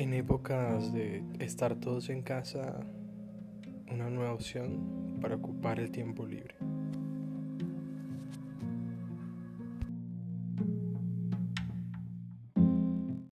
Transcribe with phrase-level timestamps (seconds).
[0.00, 2.80] En épocas de estar todos en casa,
[3.92, 6.54] una nueva opción para ocupar el tiempo libre.